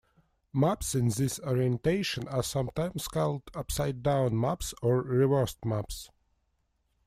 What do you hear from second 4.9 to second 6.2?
reversed maps.